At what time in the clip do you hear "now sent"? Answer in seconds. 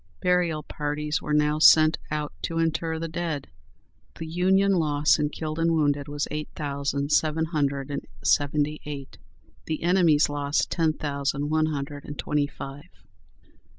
1.31-1.99